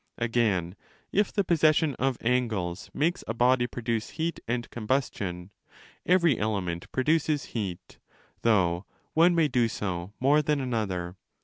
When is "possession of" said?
1.43-2.17